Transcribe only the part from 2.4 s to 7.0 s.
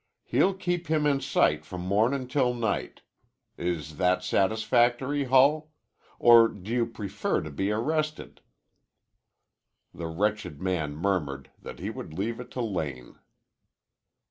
night. Is that satisfactory, Hull? Or do you